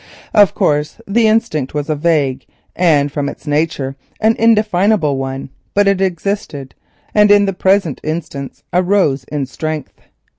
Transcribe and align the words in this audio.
Of 0.33 0.55
course 0.55 0.99
the 1.05 1.27
instinct 1.27 1.75
was 1.75 1.87
a 1.87 1.95
vague, 1.95 2.47
and 2.75 3.11
from 3.11 3.29
its 3.29 3.45
nature 3.45 3.95
an 4.19 4.35
undefinable 4.39 5.15
one, 5.17 5.49
but 5.75 5.87
it 5.87 6.01
existed, 6.01 6.73
and 7.13 7.29
in 7.29 7.45
the 7.45 7.53
present 7.53 8.01
instance 8.03 8.63
arose 8.73 9.25
in 9.25 9.45
strength. 9.45 9.93